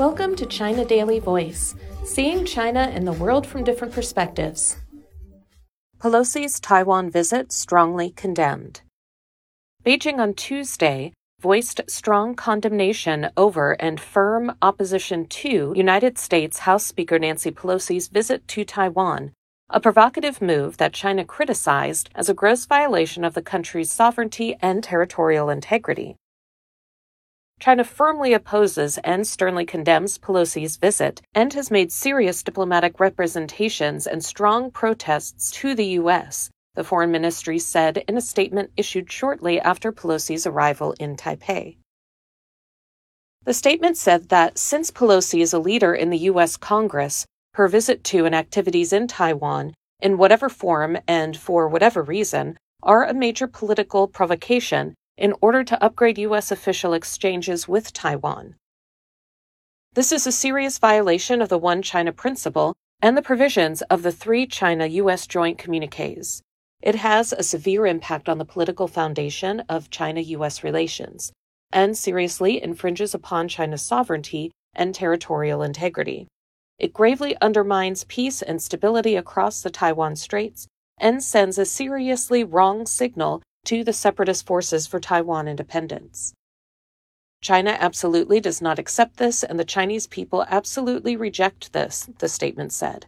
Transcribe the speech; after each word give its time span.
Welcome 0.00 0.34
to 0.36 0.46
China 0.46 0.86
Daily 0.86 1.18
Voice, 1.18 1.74
seeing 2.04 2.46
China 2.46 2.90
and 2.90 3.06
the 3.06 3.12
world 3.12 3.46
from 3.46 3.64
different 3.64 3.92
perspectives. 3.92 4.78
Pelosi's 5.98 6.58
Taiwan 6.58 7.10
visit 7.10 7.52
strongly 7.52 8.08
condemned. 8.08 8.80
Beijing 9.84 10.16
on 10.18 10.32
Tuesday 10.32 11.12
voiced 11.42 11.82
strong 11.86 12.34
condemnation 12.34 13.28
over 13.36 13.72
and 13.72 14.00
firm 14.00 14.54
opposition 14.62 15.26
to 15.26 15.74
United 15.76 16.16
States 16.16 16.60
House 16.60 16.86
Speaker 16.86 17.18
Nancy 17.18 17.50
Pelosi's 17.50 18.08
visit 18.08 18.48
to 18.48 18.64
Taiwan, 18.64 19.32
a 19.68 19.80
provocative 19.80 20.40
move 20.40 20.78
that 20.78 20.94
China 20.94 21.26
criticized 21.26 22.08
as 22.14 22.30
a 22.30 22.34
gross 22.34 22.64
violation 22.64 23.22
of 23.22 23.34
the 23.34 23.42
country's 23.42 23.92
sovereignty 23.92 24.56
and 24.62 24.82
territorial 24.82 25.50
integrity. 25.50 26.16
China 27.60 27.84
firmly 27.84 28.32
opposes 28.32 28.96
and 29.04 29.26
sternly 29.26 29.66
condemns 29.66 30.16
Pelosi's 30.16 30.78
visit 30.78 31.20
and 31.34 31.52
has 31.52 31.70
made 31.70 31.92
serious 31.92 32.42
diplomatic 32.42 32.98
representations 32.98 34.06
and 34.06 34.24
strong 34.24 34.70
protests 34.70 35.50
to 35.50 35.74
the 35.74 35.84
U.S., 36.00 36.48
the 36.74 36.82
foreign 36.82 37.10
ministry 37.10 37.58
said 37.58 37.98
in 38.08 38.16
a 38.16 38.22
statement 38.22 38.70
issued 38.78 39.12
shortly 39.12 39.60
after 39.60 39.92
Pelosi's 39.92 40.46
arrival 40.46 40.94
in 40.98 41.16
Taipei. 41.16 41.76
The 43.44 43.52
statement 43.52 43.98
said 43.98 44.30
that 44.30 44.56
since 44.56 44.90
Pelosi 44.90 45.42
is 45.42 45.52
a 45.52 45.58
leader 45.58 45.94
in 45.94 46.08
the 46.08 46.24
U.S. 46.32 46.56
Congress, 46.56 47.26
her 47.54 47.68
visit 47.68 48.02
to 48.04 48.24
and 48.24 48.34
activities 48.34 48.90
in 48.90 49.06
Taiwan, 49.06 49.74
in 50.00 50.16
whatever 50.16 50.48
form 50.48 50.96
and 51.06 51.36
for 51.36 51.68
whatever 51.68 52.02
reason, 52.02 52.56
are 52.82 53.04
a 53.04 53.12
major 53.12 53.46
political 53.46 54.08
provocation 54.08 54.94
in 55.20 55.34
order 55.42 55.62
to 55.62 55.84
upgrade 55.84 56.16
U.S. 56.18 56.50
official 56.50 56.94
exchanges 56.94 57.68
with 57.68 57.92
Taiwan. 57.92 58.56
This 59.92 60.12
is 60.12 60.26
a 60.26 60.32
serious 60.32 60.78
violation 60.78 61.42
of 61.42 61.50
the 61.50 61.58
One 61.58 61.82
China 61.82 62.10
principle 62.10 62.74
and 63.02 63.16
the 63.16 63.22
provisions 63.22 63.82
of 63.82 64.02
the 64.02 64.12
three 64.12 64.46
China 64.46 64.86
U.S. 64.86 65.26
joint 65.26 65.58
communiques. 65.58 66.40
It 66.80 66.94
has 66.94 67.34
a 67.34 67.42
severe 67.42 67.86
impact 67.86 68.30
on 68.30 68.38
the 68.38 68.46
political 68.46 68.88
foundation 68.88 69.60
of 69.68 69.90
China 69.90 70.20
U.S. 70.20 70.64
relations 70.64 71.30
and 71.70 71.96
seriously 71.96 72.62
infringes 72.62 73.14
upon 73.14 73.48
China's 73.48 73.82
sovereignty 73.82 74.50
and 74.74 74.94
territorial 74.94 75.62
integrity. 75.62 76.28
It 76.78 76.94
gravely 76.94 77.36
undermines 77.42 78.04
peace 78.04 78.40
and 78.40 78.62
stability 78.62 79.16
across 79.16 79.60
the 79.60 79.70
Taiwan 79.70 80.16
Straits 80.16 80.66
and 80.98 81.22
sends 81.22 81.58
a 81.58 81.66
seriously 81.66 82.42
wrong 82.42 82.86
signal 82.86 83.42
to 83.64 83.84
the 83.84 83.92
separatist 83.92 84.46
forces 84.46 84.86
for 84.86 85.00
Taiwan 85.00 85.48
independence. 85.48 86.34
China 87.42 87.70
absolutely 87.70 88.40
does 88.40 88.60
not 88.60 88.78
accept 88.78 89.16
this, 89.16 89.42
and 89.42 89.58
the 89.58 89.64
Chinese 89.64 90.06
people 90.06 90.44
absolutely 90.48 91.16
reject 91.16 91.72
this, 91.72 92.08
the 92.18 92.28
statement 92.28 92.72
said. 92.72 93.06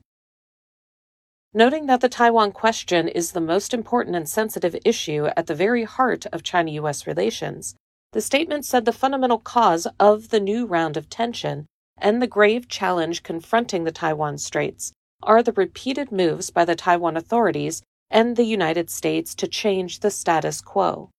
Noting 1.54 1.84
that 1.86 2.00
the 2.00 2.08
Taiwan 2.08 2.52
question 2.52 3.08
is 3.08 3.32
the 3.32 3.40
most 3.40 3.74
important 3.74 4.16
and 4.16 4.26
sensitive 4.26 4.74
issue 4.86 5.26
at 5.36 5.48
the 5.48 5.54
very 5.54 5.84
heart 5.84 6.24
of 6.32 6.42
China 6.42 6.70
US 6.72 7.06
relations, 7.06 7.74
the 8.12 8.22
statement 8.22 8.64
said 8.64 8.86
the 8.86 8.92
fundamental 8.92 9.38
cause 9.38 9.86
of 10.00 10.30
the 10.30 10.40
new 10.40 10.64
round 10.64 10.96
of 10.96 11.10
tension 11.10 11.66
and 11.98 12.22
the 12.22 12.26
grave 12.26 12.68
challenge 12.68 13.22
confronting 13.22 13.84
the 13.84 13.92
Taiwan 13.92 14.38
Straits 14.38 14.92
are 15.22 15.42
the 15.42 15.52
repeated 15.52 16.10
moves 16.10 16.50
by 16.50 16.64
the 16.64 16.74
Taiwan 16.74 17.16
authorities 17.16 17.82
and 18.12 18.36
the 18.36 18.44
United 18.44 18.90
States 18.90 19.34
to 19.34 19.48
change 19.48 20.00
the 20.00 20.10
status 20.10 20.60
quo. 20.60 21.10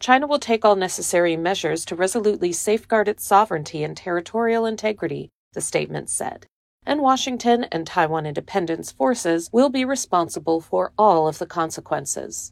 China 0.00 0.26
will 0.26 0.40
take 0.40 0.64
all 0.64 0.74
necessary 0.74 1.36
measures 1.36 1.84
to 1.84 1.94
resolutely 1.94 2.52
safeguard 2.52 3.06
its 3.06 3.24
sovereignty 3.24 3.84
and 3.84 3.96
territorial 3.96 4.66
integrity, 4.66 5.30
the 5.52 5.60
statement 5.60 6.10
said, 6.10 6.46
and 6.84 7.00
Washington 7.00 7.64
and 7.70 7.86
Taiwan 7.86 8.26
independence 8.26 8.90
forces 8.90 9.48
will 9.52 9.68
be 9.68 9.84
responsible 9.84 10.60
for 10.60 10.92
all 10.98 11.28
of 11.28 11.38
the 11.38 11.46
consequences. 11.46 12.50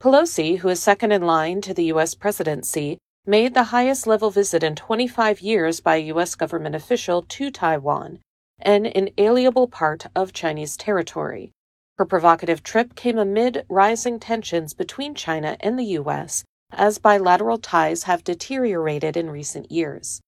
Pelosi, 0.00 0.58
who 0.58 0.68
is 0.68 0.80
second 0.80 1.10
in 1.10 1.22
line 1.22 1.60
to 1.62 1.74
the 1.74 1.86
U.S. 1.86 2.14
presidency, 2.14 2.98
made 3.26 3.52
the 3.52 3.64
highest 3.64 4.06
level 4.06 4.30
visit 4.30 4.62
in 4.62 4.76
25 4.76 5.40
years 5.40 5.80
by 5.80 5.96
a 5.96 6.06
U.S. 6.14 6.34
government 6.34 6.74
official 6.74 7.22
to 7.22 7.50
Taiwan, 7.50 8.20
an 8.60 8.86
inalienable 8.86 9.66
part 9.66 10.06
of 10.14 10.32
Chinese 10.32 10.76
territory. 10.76 11.52
Her 12.00 12.06
provocative 12.06 12.62
trip 12.62 12.94
came 12.94 13.18
amid 13.18 13.66
rising 13.68 14.18
tensions 14.18 14.72
between 14.72 15.14
China 15.14 15.58
and 15.60 15.78
the 15.78 15.84
U.S. 16.00 16.44
as 16.72 16.96
bilateral 16.96 17.58
ties 17.58 18.04
have 18.04 18.24
deteriorated 18.24 19.18
in 19.18 19.28
recent 19.28 19.70
years. 19.70 20.22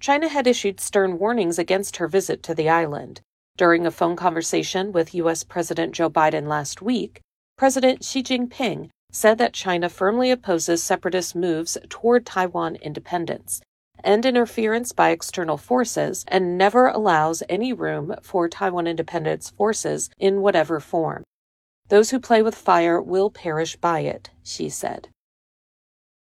China 0.00 0.28
had 0.28 0.46
issued 0.46 0.80
stern 0.80 1.18
warnings 1.18 1.58
against 1.58 1.96
her 1.96 2.06
visit 2.06 2.42
to 2.42 2.54
the 2.54 2.68
island. 2.68 3.22
During 3.56 3.86
a 3.86 3.90
phone 3.90 4.16
conversation 4.16 4.92
with 4.92 5.14
U.S. 5.14 5.44
President 5.44 5.94
Joe 5.94 6.10
Biden 6.10 6.46
last 6.46 6.82
week, 6.82 7.22
President 7.56 8.04
Xi 8.04 8.22
Jinping 8.22 8.90
said 9.10 9.38
that 9.38 9.54
China 9.54 9.88
firmly 9.88 10.30
opposes 10.30 10.82
separatist 10.82 11.34
moves 11.34 11.78
toward 11.88 12.26
Taiwan 12.26 12.76
independence 12.76 13.62
and 14.04 14.24
interference 14.24 14.92
by 14.92 15.10
external 15.10 15.56
forces 15.56 16.24
and 16.28 16.56
never 16.56 16.86
allows 16.86 17.42
any 17.48 17.72
room 17.72 18.14
for 18.22 18.48
Taiwan 18.48 18.86
independence 18.86 19.50
forces 19.50 20.10
in 20.18 20.42
whatever 20.42 20.78
form. 20.78 21.24
Those 21.88 22.10
who 22.10 22.20
play 22.20 22.42
with 22.42 22.54
fire 22.54 23.00
will 23.00 23.30
perish 23.30 23.76
by 23.76 24.00
it, 24.00 24.30
she 24.42 24.68
said. 24.68 25.08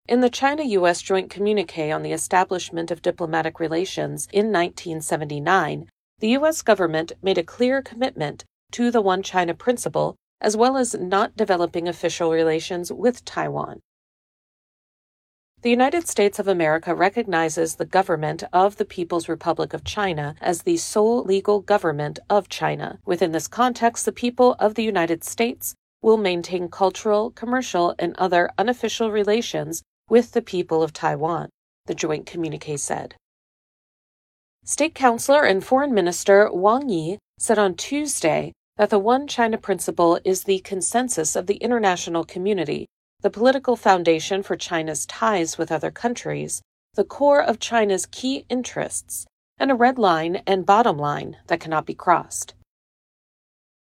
In 0.06 0.20
the 0.20 0.30
China 0.30 0.62
US 0.62 1.00
Joint 1.00 1.30
Communique 1.30 1.91
on 1.91 2.03
the 2.03 2.12
Establishment 2.12 2.91
of 2.91 3.03
Diplomatic 3.03 3.58
Relations 3.58 4.28
in 4.32 4.53
1979, 4.53 5.88
the 6.19 6.28
US 6.28 6.62
government 6.62 7.12
made 7.22 7.38
a 7.38 7.42
clear 7.42 7.82
commitment 7.82 8.44
to 8.72 8.91
the 8.91 9.00
One 9.00 9.22
China 9.22 9.54
principle 9.54 10.16
as 10.41 10.56
well 10.56 10.76
as 10.76 10.94
not 10.94 11.36
developing 11.36 11.88
official 11.88 12.30
relations 12.30 12.92
with 12.92 13.24
Taiwan. 13.24 13.80
The 15.64 15.70
United 15.70 16.06
States 16.06 16.38
of 16.38 16.47
America 16.47 16.94
recognizes 16.94 17.76
the 17.76 17.86
government 17.86 18.44
of 18.52 18.76
the 18.76 18.84
People's 18.84 19.30
Republic 19.30 19.72
of 19.72 19.82
China 19.82 20.34
as 20.42 20.60
the 20.60 20.76
sole 20.76 21.22
legal 21.22 21.62
government 21.62 22.19
of 22.28 22.50
China. 22.50 22.98
Within 23.06 23.32
this 23.32 23.48
context, 23.48 24.04
the 24.04 24.12
people 24.12 24.56
of 24.58 24.74
the 24.74 24.84
United 24.84 25.24
States 25.24 25.74
will 26.03 26.19
maintain 26.19 26.69
cultural, 26.69 27.30
commercial, 27.30 27.94
and 27.98 28.14
other 28.19 28.50
unofficial 28.58 29.10
relations 29.10 29.82
with 30.10 30.32
the 30.32 30.42
people 30.42 30.82
of 30.82 30.92
Taiwan, 30.92 31.48
the 31.86 31.94
joint 31.94 32.26
communique 32.26 32.76
said. 32.76 33.14
State 34.66 34.94
Councilor 34.94 35.44
and 35.44 35.64
Foreign 35.64 35.94
Minister 35.94 36.53
Wang 36.53 36.91
Yi 36.91 37.16
said 37.38 37.58
on 37.58 37.74
Tuesday 37.74 38.53
that 38.76 38.91
the 38.91 38.98
One 38.98 39.26
China 39.26 39.56
principle 39.56 40.20
is 40.26 40.44
the 40.44 40.58
consensus 40.58 41.34
of 41.34 41.47
the 41.47 41.56
international 41.56 42.24
community 42.24 42.86
the 43.24 43.30
political 43.30 43.74
foundation 43.74 44.42
for 44.42 44.54
China's 44.54 45.06
ties 45.06 45.56
with 45.56 45.72
other 45.72 45.90
countries, 45.90 46.60
the 46.92 47.04
core 47.04 47.42
of 47.42 47.58
China's 47.58 48.04
key 48.04 48.44
interests, 48.50 49.24
and 49.56 49.70
a 49.70 49.74
red 49.74 49.98
line 49.98 50.42
and 50.46 50.66
bottom 50.66 50.98
line 50.98 51.38
that 51.46 51.58
cannot 51.58 51.86
be 51.86 51.94
crossed. 51.94 52.52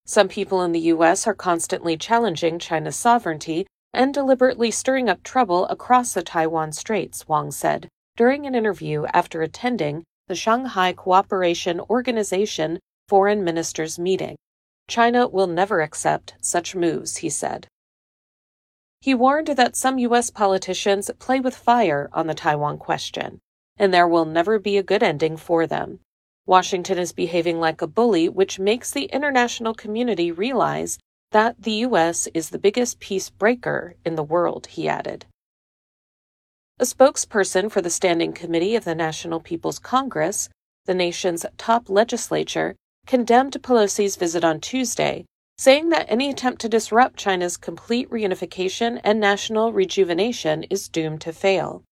Some 0.05 0.27
people 0.27 0.65
in 0.65 0.73
the 0.73 0.91
U.S. 0.95 1.29
are 1.29 1.35
constantly 1.35 1.97
challenging 1.97 2.59
China's 2.59 2.97
sovereignty 2.97 3.69
and 3.95 4.13
deliberately 4.13 4.73
stirring 4.73 5.09
up 5.09 5.23
trouble 5.23 5.65
across 5.69 6.13
the 6.13 6.23
Taiwan 6.23 6.73
Straits, 6.73 7.29
Wang 7.29 7.53
said 7.53 7.87
during 8.17 8.49
an 8.49 8.57
interview 8.57 9.05
after 9.15 9.43
attending 9.43 10.03
the 10.27 10.35
Shanghai 10.35 10.93
Cooperation 10.93 11.79
Organization 11.89 12.81
foreign 13.07 13.45
ministers 13.45 13.97
meeting. 13.97 14.35
China 14.89 15.29
will 15.29 15.47
never 15.47 15.83
accept 15.83 16.35
such 16.41 16.75
moves, 16.75 17.19
he 17.19 17.31
said. 17.31 17.69
He 19.01 19.15
warned 19.15 19.49
that 19.49 19.77
some 19.77 19.99
U.S. 19.99 20.29
politicians 20.29 21.11
play 21.19 21.41
with 21.41 21.57
fire 21.57 22.11
on 22.13 22.27
the 22.27 22.35
Taiwan 22.35 22.77
question, 22.77 23.41
and 23.79 23.95
there 23.95 24.07
will 24.07 24.27
never 24.27 24.59
be 24.59 24.77
a 24.77 24.83
good 24.83 25.03
ending 25.03 25.39
for 25.39 25.67
them. 25.67 26.01
Washington 26.45 26.99
is 26.99 27.13
behaving 27.13 27.61
like 27.61 27.81
a 27.81 27.87
bully, 27.87 28.29
which 28.29 28.59
makes 28.59 28.91
the 28.91 29.05
international 29.05 29.73
community 29.73 30.31
realize 30.31 30.99
that 31.31 31.63
the 31.63 31.73
U.S. 31.89 32.29
is 32.35 32.51
the 32.51 32.59
biggest 32.59 33.01
peace 33.01 33.31
breaker 33.31 33.95
in 34.05 34.17
the 34.17 34.23
world, 34.23 34.67
he 34.67 34.87
added. 34.87 35.25
A 36.79 36.85
spokesperson 36.85 37.71
for 37.71 37.81
the 37.81 37.89
Standing 37.89 38.33
Committee 38.33 38.77
of 38.77 38.85
the 38.85 38.95
National 38.95 39.41
People's 39.41 39.79
Congress, 39.79 40.51
the 40.85 40.95
nation's 40.95 41.47
top 41.57 41.89
legislature, 41.89 42.75
condemned 43.07 43.63
Pelosi's 43.63 44.17
visit 44.17 44.45
on 44.45 44.61
Tuesday 44.61 45.25
saying 45.61 45.91
that 45.91 46.07
any 46.09 46.31
attempt 46.31 46.59
to 46.59 46.71
disrupt 46.71 47.19
China's 47.19 47.59
complete 47.59 48.09
reunification 48.09 48.99
and 49.05 49.21
national 49.21 49.75
rejuvenation 49.75 50.63
is 50.71 50.89
doomed 50.89 51.21
to 51.21 51.35
fail. 51.35 51.85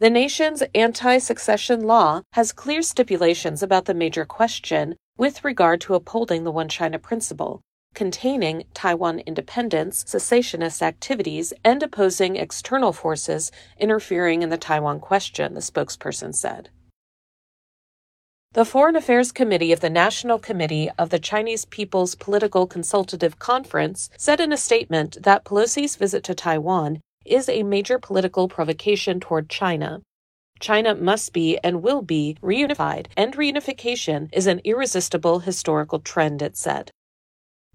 The 0.00 0.10
nation's 0.10 0.64
anti 0.74 1.18
secession 1.18 1.84
law 1.84 2.22
has 2.32 2.50
clear 2.50 2.82
stipulations 2.82 3.62
about 3.62 3.84
the 3.84 3.94
major 3.94 4.24
question 4.24 4.96
with 5.16 5.44
regard 5.44 5.80
to 5.82 5.94
upholding 5.94 6.42
the 6.42 6.50
One 6.50 6.68
China 6.68 6.98
principle, 6.98 7.60
containing 7.94 8.64
Taiwan 8.74 9.20
independence, 9.20 10.02
secessionist 10.04 10.82
activities, 10.82 11.52
and 11.64 11.80
opposing 11.84 12.34
external 12.34 12.92
forces 12.92 13.52
interfering 13.78 14.42
in 14.42 14.48
the 14.48 14.58
Taiwan 14.58 14.98
question, 14.98 15.54
the 15.54 15.60
spokesperson 15.60 16.34
said. 16.34 16.70
The 18.58 18.64
Foreign 18.64 18.96
Affairs 18.96 19.30
Committee 19.30 19.70
of 19.70 19.78
the 19.78 19.88
National 19.88 20.36
Committee 20.36 20.90
of 20.98 21.10
the 21.10 21.20
Chinese 21.20 21.64
People's 21.64 22.16
Political 22.16 22.66
Consultative 22.66 23.38
Conference 23.38 24.10
said 24.16 24.40
in 24.40 24.52
a 24.52 24.56
statement 24.56 25.16
that 25.22 25.44
Pelosi's 25.44 25.94
visit 25.94 26.24
to 26.24 26.34
Taiwan 26.34 27.00
is 27.24 27.48
a 27.48 27.62
major 27.62 28.00
political 28.00 28.48
provocation 28.48 29.20
toward 29.20 29.48
China. 29.48 30.02
China 30.58 30.96
must 30.96 31.32
be 31.32 31.56
and 31.58 31.84
will 31.84 32.02
be 32.02 32.36
reunified, 32.42 33.06
and 33.16 33.36
reunification 33.36 34.28
is 34.32 34.48
an 34.48 34.60
irresistible 34.64 35.38
historical 35.38 36.00
trend, 36.00 36.42
it 36.42 36.56
said. 36.56 36.90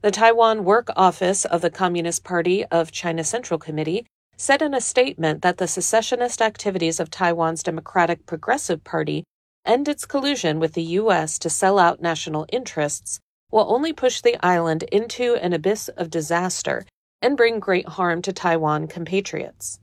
The 0.02 0.12
Taiwan 0.12 0.66
Work 0.66 0.90
Office 0.98 1.46
of 1.46 1.62
the 1.62 1.72
Communist 1.72 2.26
Party 2.26 2.66
of 2.66 2.92
China 2.92 3.24
Central 3.24 3.58
Committee 3.58 4.06
said 4.36 4.62
in 4.62 4.74
a 4.74 4.82
statement 4.82 5.44
that 5.44 5.60
the 5.60 5.68
secessionist 5.70 6.42
activities 6.42 7.00
of 7.00 7.10
Taiwan's 7.10 7.64
Democratic 7.64 8.26
Progressive 8.26 8.84
Party 8.84 9.24
and 9.66 9.88
its 9.88 10.06
collusion 10.06 10.60
with 10.60 10.74
the 10.74 10.84
U.S. 11.02 11.40
to 11.40 11.50
sell 11.50 11.80
out 11.80 12.02
national 12.02 12.46
interests 12.52 13.20
will 13.52 13.72
only 13.72 13.94
push 13.94 14.22
the 14.22 14.38
island 14.46 14.84
into 14.84 15.36
an 15.36 15.54
abyss 15.54 15.88
of 15.90 16.10
disaster 16.10 16.86
and 17.22 17.38
bring 17.38 17.60
great 17.60 17.88
harm 17.88 18.22
to 18.22 18.34
Taiwan 18.34 18.88
compatriots. 18.88 19.80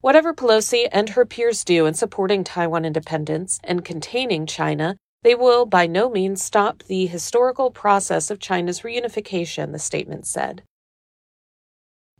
Whatever 0.00 0.32
Pelosi 0.34 0.88
and 0.90 1.10
her 1.10 1.24
peers 1.24 1.64
do 1.64 1.86
in 1.86 1.94
supporting 1.94 2.42
Taiwan 2.42 2.84
independence 2.84 3.60
and 3.62 3.84
containing 3.84 4.46
China, 4.46 4.96
they 5.22 5.34
will 5.34 5.66
by 5.66 5.86
no 5.86 6.10
means 6.10 6.42
stop 6.42 6.82
the 6.84 7.06
historical 7.06 7.70
process 7.70 8.30
of 8.30 8.40
China's 8.40 8.80
reunification, 8.80 9.70
the 9.70 9.78
statement 9.78 10.26
said. 10.26 10.62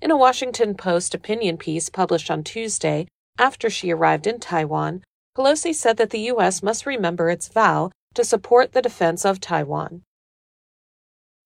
In 0.01 0.11
a 0.11 0.17
Washington 0.17 0.75
Post 0.75 1.15
opinion 1.15 1.57
piece 1.57 1.89
published 1.89 2.31
on 2.31 2.45
Tuesday, 2.45 3.07
after 3.39 3.71
she 3.71 3.91
arrived 3.91 4.27
in 4.27 4.39
Taiwan, 4.39 5.03
Pelosi 5.37 5.75
said 5.75 5.97
that 5.97 6.11
the 6.11 6.27
U.S. 6.33 6.63
must 6.63 6.85
remember 6.85 7.31
its 7.31 7.49
vow 7.49 7.91
to 8.15 8.23
support 8.23 8.73
the 8.73 8.83
defense 8.83 9.25
of 9.25 9.41
Taiwan. 9.41 10.03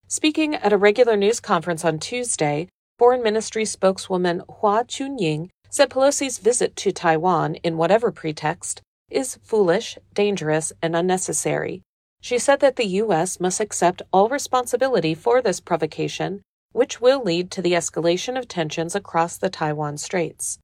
Speaking 0.09 0.57
at 0.57 0.73
a 0.73 0.79
regular 0.79 1.17
news 1.17 1.39
conference 1.39 1.85
on 1.85 2.01
Tuesday, 2.01 2.69
Foreign 2.99 3.23
Ministry 3.23 3.65
spokeswoman 3.65 4.43
Hua 4.49 4.85
Chunying 4.85 5.51
said 5.71 5.91
Pelosi's 5.91 6.39
visit 6.39 6.75
to 6.77 6.91
Taiwan, 6.91 7.57
in 7.57 7.77
whatever 7.77 8.11
pretext, 8.11 8.83
is 9.09 9.39
foolish, 9.45 9.99
dangerous, 10.15 10.73
and 10.83 10.97
unnecessary. 10.97 11.83
She 12.21 12.39
said 12.39 12.61
that 12.61 12.77
the 12.77 12.87
U.S. 13.05 13.39
must 13.39 13.61
accept 13.61 14.03
all 14.13 14.29
responsibility 14.29 15.15
for 15.15 15.41
this 15.41 15.61
provocation, 15.61 16.43
which 16.73 17.01
will 17.01 17.23
lead 17.23 17.51
to 17.53 17.63
the 17.63 17.75
escalation 17.75 18.37
of 18.37 18.49
tensions 18.49 18.97
across 18.97 19.37
the 19.37 19.51
Taiwan 19.51 19.97
Straits. 19.99 20.59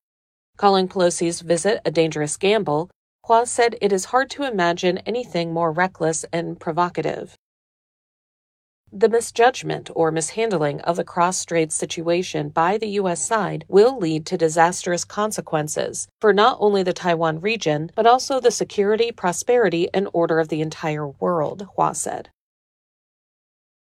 Calling 0.56 0.88
Pelosi's 0.88 1.40
visit 1.40 1.80
a 1.84 1.90
dangerous 1.90 2.36
gamble, 2.36 2.90
Hua 3.26 3.46
said 3.46 3.76
it 3.80 3.92
is 3.92 4.06
hard 4.06 4.30
to 4.30 4.42
imagine 4.42 4.98
anything 4.98 5.52
more 5.52 5.70
reckless 5.70 6.24
and 6.32 6.58
provocative. 6.58 7.36
The 8.92 9.08
misjudgment 9.08 9.90
or 9.94 10.10
mishandling 10.10 10.80
of 10.82 10.96
the 10.96 11.04
cross 11.04 11.38
strait 11.38 11.72
situation 11.72 12.50
by 12.50 12.76
the 12.76 12.88
U.S. 13.00 13.26
side 13.26 13.64
will 13.68 13.96
lead 13.96 14.26
to 14.26 14.36
disastrous 14.36 15.04
consequences 15.04 16.08
for 16.20 16.32
not 16.32 16.58
only 16.60 16.82
the 16.82 16.92
Taiwan 16.92 17.40
region, 17.40 17.90
but 17.94 18.06
also 18.06 18.38
the 18.38 18.50
security, 18.50 19.12
prosperity, 19.12 19.88
and 19.94 20.08
order 20.12 20.40
of 20.40 20.48
the 20.48 20.60
entire 20.60 21.08
world, 21.08 21.68
Hua 21.74 21.94
said. 21.94 22.28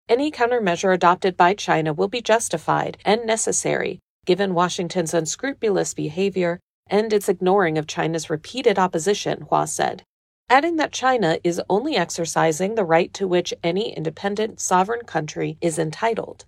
Any 0.08 0.30
countermeasure 0.30 0.92
adopted 0.92 1.36
by 1.36 1.54
China 1.54 1.92
will 1.92 2.08
be 2.08 2.20
justified 2.20 2.98
and 3.04 3.24
necessary 3.24 4.00
given 4.28 4.52
Washington's 4.52 5.14
unscrupulous 5.14 5.94
behavior 5.94 6.60
and 6.90 7.12
its 7.12 7.28
ignoring 7.28 7.78
of 7.78 7.86
China's 7.86 8.30
repeated 8.30 8.78
opposition, 8.78 9.42
Hua 9.42 9.66
said, 9.66 10.02
adding 10.48 10.76
that 10.76 10.92
China 10.92 11.38
is 11.44 11.60
only 11.68 11.96
exercising 11.96 12.74
the 12.74 12.84
right 12.84 13.12
to 13.14 13.28
which 13.28 13.54
any 13.62 13.94
independent 13.94 14.60
sovereign 14.60 15.04
country 15.04 15.58
is 15.60 15.78
entitled. 15.78 16.44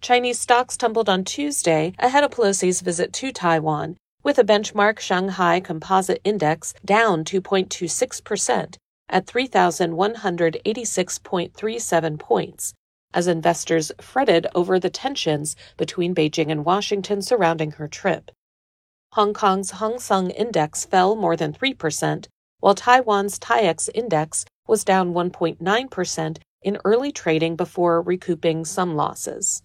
Chinese 0.00 0.38
stocks 0.38 0.76
tumbled 0.76 1.08
on 1.08 1.24
Tuesday 1.24 1.92
ahead 1.98 2.22
of 2.22 2.30
Pelosi's 2.30 2.80
visit 2.80 3.12
to 3.14 3.32
Taiwan, 3.32 3.96
with 4.22 4.38
a 4.38 4.44
benchmark 4.44 4.98
Shanghai 4.98 5.60
Composite 5.60 6.20
Index 6.24 6.74
down 6.84 7.24
2.26% 7.24 8.76
at 9.08 9.26
3,186.37 9.26 12.18
points, 12.18 12.74
as 13.14 13.26
investors 13.26 13.90
fretted 14.00 14.46
over 14.54 14.78
the 14.78 14.90
tensions 14.90 15.56
between 15.76 16.14
Beijing 16.14 16.50
and 16.50 16.64
Washington 16.64 17.22
surrounding 17.22 17.72
her 17.72 17.88
trip. 17.88 18.30
Hong 19.12 19.32
Kong's 19.32 19.72
Hang 19.72 19.98
Seng 19.98 20.30
Index 20.30 20.84
fell 20.84 21.16
more 21.16 21.36
than 21.36 21.52
3%, 21.52 22.26
while 22.60 22.74
Taiwan's 22.74 23.38
TAIEX 23.38 23.88
Index 23.94 24.44
was 24.66 24.84
down 24.84 25.14
1.9% 25.14 26.38
in 26.62 26.78
early 26.84 27.12
trading 27.12 27.56
before 27.56 28.02
recouping 28.02 28.64
some 28.64 28.94
losses. 28.94 29.62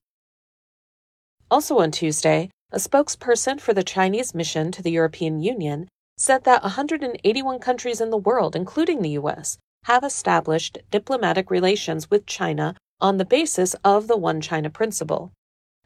Also 1.51 1.77
on 1.79 1.91
Tuesday, 1.91 2.49
a 2.71 2.77
spokesperson 2.77 3.59
for 3.59 3.73
the 3.73 3.83
Chinese 3.83 4.33
mission 4.33 4.71
to 4.71 4.81
the 4.81 4.91
European 4.91 5.39
Union 5.39 5.87
said 6.17 6.43
that 6.45 6.63
181 6.63 7.59
countries 7.59 8.01
in 8.01 8.09
the 8.09 8.17
world, 8.17 8.55
including 8.55 9.01
the 9.01 9.11
U.S., 9.11 9.57
have 9.83 10.03
established 10.03 10.77
diplomatic 10.89 11.51
relations 11.51 12.09
with 12.09 12.25
China 12.25 12.75
on 13.01 13.17
the 13.17 13.25
basis 13.25 13.75
of 13.83 14.07
the 14.07 14.17
One 14.17 14.39
China 14.39 14.69
principle. 14.69 15.31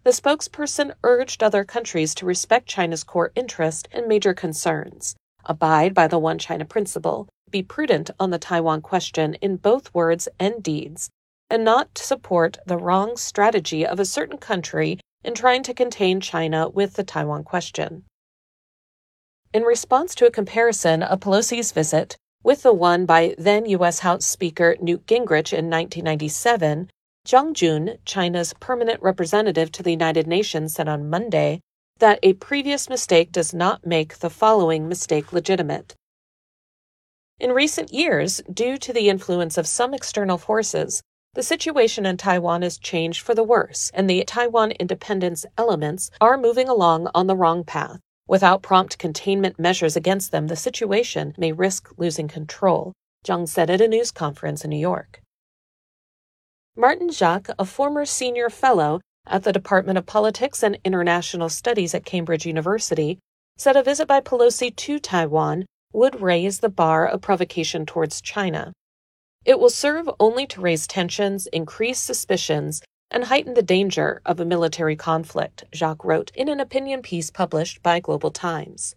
The 0.07 0.13
spokesperson 0.13 0.93
urged 1.03 1.43
other 1.43 1.65
countries 1.65 2.15
to 2.15 2.25
respect 2.25 2.69
China's 2.69 3.03
core 3.03 3.33
interest 3.35 3.89
and 3.91 4.07
major 4.07 4.33
concerns, 4.33 5.17
abide 5.43 5.93
by 5.93 6.07
the 6.07 6.17
One 6.17 6.39
China 6.39 6.63
principle, 6.63 7.27
be 7.51 7.61
prudent 7.61 8.09
on 8.17 8.29
the 8.29 8.39
Taiwan 8.39 8.79
question 8.81 9.33
in 9.41 9.57
both 9.57 9.93
words 9.93 10.29
and 10.39 10.63
deeds, 10.63 11.09
and 11.49 11.65
not 11.65 11.93
to 11.95 12.05
support 12.05 12.57
the 12.65 12.77
wrong 12.77 13.17
strategy 13.17 13.85
of 13.85 13.99
a 13.99 14.05
certain 14.05 14.37
country 14.37 15.01
in 15.25 15.33
trying 15.35 15.61
to 15.63 15.73
contain 15.73 16.21
China 16.21 16.69
with 16.69 16.93
the 16.93 17.03
Taiwan 17.03 17.43
question. 17.43 18.05
In 19.53 19.63
response 19.63 20.15
to 20.15 20.25
a 20.25 20.31
comparison 20.31 21.03
of 21.03 21.19
Pelosi's 21.19 21.73
visit 21.73 22.15
with 22.43 22.63
the 22.63 22.71
one 22.71 23.05
by 23.05 23.35
then 23.37 23.65
U.S. 23.65 23.99
House 23.99 24.25
Speaker 24.25 24.77
Newt 24.79 25.05
Gingrich 25.05 25.51
in 25.51 25.69
1997, 25.69 26.91
Zhang 27.27 27.51
Jun, 27.51 27.97
China's 28.05 28.53
permanent 28.53 29.01
representative 29.01 29.69
to 29.73 29.83
the 29.83 29.91
United 29.91 30.27
Nations, 30.27 30.73
said 30.73 30.87
on 30.87 31.09
Monday 31.09 31.59
that 31.97 32.19
a 32.23 32.31
previous 32.31 32.87
mistake 32.87 33.33
does 33.33 33.53
not 33.53 33.85
make 33.85 34.19
the 34.19 34.29
following 34.29 34.87
mistake 34.87 35.33
legitimate. 35.33 35.93
In 37.37 37.51
recent 37.51 37.91
years, 37.91 38.39
due 38.49 38.77
to 38.77 38.93
the 38.93 39.09
influence 39.09 39.57
of 39.57 39.67
some 39.67 39.93
external 39.93 40.37
forces, 40.37 41.01
the 41.33 41.43
situation 41.43 42.05
in 42.05 42.15
Taiwan 42.15 42.61
has 42.61 42.77
changed 42.77 43.19
for 43.19 43.35
the 43.35 43.43
worse, 43.43 43.91
and 43.93 44.09
the 44.09 44.23
Taiwan 44.23 44.71
independence 44.71 45.45
elements 45.57 46.09
are 46.21 46.37
moving 46.37 46.69
along 46.69 47.09
on 47.13 47.27
the 47.27 47.35
wrong 47.35 47.65
path. 47.65 47.99
Without 48.29 48.61
prompt 48.61 48.99
containment 48.99 49.59
measures 49.59 49.97
against 49.97 50.31
them, 50.31 50.47
the 50.47 50.55
situation 50.55 51.33
may 51.37 51.51
risk 51.51 51.89
losing 51.97 52.29
control, 52.29 52.93
Zhang 53.25 53.49
said 53.49 53.69
at 53.69 53.81
a 53.81 53.87
news 53.89 54.11
conference 54.11 54.63
in 54.63 54.69
New 54.69 54.77
York. 54.77 55.21
Martin 56.79 57.09
Jacques, 57.09 57.49
a 57.57 57.65
former 57.65 58.05
senior 58.05 58.51
fellow 58.51 59.01
at 59.25 59.41
the 59.41 59.51
Department 59.51 59.97
of 59.97 60.05
Politics 60.05 60.61
and 60.61 60.77
International 60.85 61.49
Studies 61.49 61.95
at 61.95 62.05
Cambridge 62.05 62.45
University, 62.45 63.17
said 63.57 63.75
a 63.75 63.81
visit 63.81 64.07
by 64.07 64.21
Pelosi 64.21 64.75
to 64.75 64.99
Taiwan 64.99 65.65
would 65.91 66.21
raise 66.21 66.59
the 66.59 66.69
bar 66.69 67.07
of 67.07 67.19
provocation 67.19 67.87
towards 67.87 68.21
China. 68.21 68.73
It 69.43 69.59
will 69.59 69.71
serve 69.71 70.07
only 70.19 70.45
to 70.45 70.61
raise 70.61 70.85
tensions, 70.85 71.47
increase 71.47 71.97
suspicions, 71.97 72.83
and 73.09 73.23
heighten 73.23 73.55
the 73.55 73.63
danger 73.63 74.21
of 74.23 74.39
a 74.39 74.45
military 74.45 74.95
conflict, 74.95 75.63
Jacques 75.73 76.05
wrote 76.05 76.29
in 76.35 76.47
an 76.47 76.59
opinion 76.59 77.01
piece 77.01 77.31
published 77.31 77.81
by 77.81 77.99
Global 77.99 78.29
Times. 78.29 78.93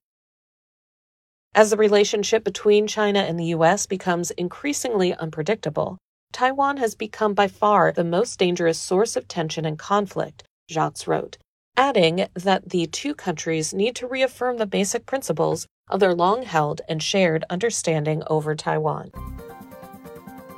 As 1.55 1.71
the 1.71 1.79
relationship 1.79 2.45
between 2.45 2.87
China 2.87 3.21
and 3.21 3.41
the 3.41 3.53
U.S. 3.57 3.87
becomes 3.87 4.33
increasingly 4.33 5.15
unpredictable, 5.15 5.97
Taiwan 6.33 6.77
has 6.77 6.95
become 6.95 7.35
by 7.35 7.49
far 7.49 7.93
the 7.93 8.05
most 8.05 8.39
dangerous 8.39 8.79
source 8.79 9.17
of 9.17 9.27
tension 9.27 9.65
and 9.65 9.79
conflict, 9.79 10.45
Jacques 10.71 11.07
wrote, 11.07 11.37
adding 11.77 12.27
that 12.35 12.71
the 12.71 12.87
two 12.87 13.15
countries 13.15 13.75
need 13.75 13.97
to 13.97 14.07
reaffirm 14.07 14.59
the 14.59 14.67
basic 14.67 15.07
principles 15.07 15.67
of 15.89 15.99
their 15.99 16.15
long 16.15 16.43
held 16.43 16.81
and 16.89 17.03
shared 17.03 17.45
understanding 17.51 18.23
over 18.29 18.55
Taiwan. 18.55 19.11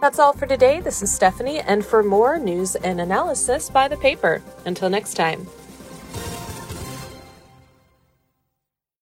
That's 0.03 0.19
all 0.19 0.33
for 0.33 0.47
today. 0.47 0.81
This 0.81 1.01
is 1.01 1.15
Stephanie, 1.15 1.61
and 1.61 1.85
for 1.85 2.03
more 2.03 2.39
news 2.39 2.75
and 2.75 3.01
analysis 3.01 3.71
by 3.71 3.89
the 3.89 3.97
paper. 3.97 4.43
Until 4.67 4.91
next 4.91 5.15
time. 5.15 5.47